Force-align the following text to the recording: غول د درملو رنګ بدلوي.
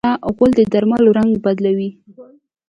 غول 0.35 0.51
د 0.55 0.61
درملو 0.73 1.09
رنګ 1.17 1.31
بدلوي. 1.43 1.89